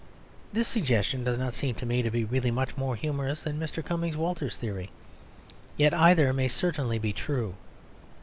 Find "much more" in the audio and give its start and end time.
2.49-2.95